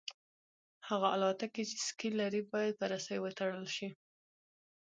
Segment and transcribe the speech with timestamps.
[0.89, 3.89] هغه الوتکې چې سکي لري باید په رسۍ وتړل شي